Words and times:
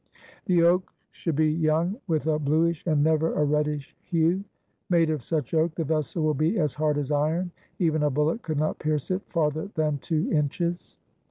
"The 0.47 0.63
oak 0.63 0.91
should 1.11 1.35
be 1.35 1.47
young; 1.51 1.95
with 2.07 2.25
a 2.25 2.39
bluish, 2.39 2.83
and 2.87 3.03
never 3.03 3.35
a 3.35 3.43
reddish 3.43 3.95
hue. 4.01 4.43
Made 4.89 5.11
of 5.11 5.21
such 5.21 5.53
oak, 5.53 5.75
the 5.75 5.83
vessel 5.83 6.23
will 6.23 6.33
be 6.33 6.57
as 6.57 6.73
hard 6.73 6.97
as 6.97 7.11
iron, 7.11 7.51
even 7.77 8.01
a 8.01 8.09
bullet 8.09 8.41
could 8.41 8.57
not 8.57 8.79
pierce 8.79 9.11
it 9.11 9.21
farther 9.27 9.69
than 9.75 9.99
two 9.99 10.27
inches." 10.31 10.97